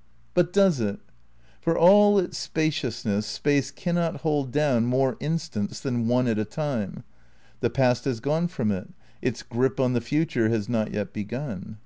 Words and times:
^ 0.00 0.02
But 0.32 0.50
does 0.50 0.80
it? 0.80 0.98
For 1.60 1.76
all 1.78 2.18
its 2.18 2.38
spaciousness 2.38 3.26
Space 3.26 3.70
cannot 3.70 4.22
hold 4.22 4.50
down 4.50 4.86
more 4.86 5.18
instants 5.20 5.78
than 5.78 6.08
one 6.08 6.26
at 6.26 6.38
a 6.38 6.46
time. 6.46 7.04
The 7.60 7.68
past 7.68 8.06
has 8.06 8.18
gone 8.18 8.48
from 8.48 8.70
it, 8.72 8.88
its 9.20 9.42
grip 9.42 9.78
on 9.78 9.92
the 9.92 10.00
future 10.00 10.48
has 10.48 10.70
not 10.70 10.94
yet 10.94 11.12
begun. 11.12 11.76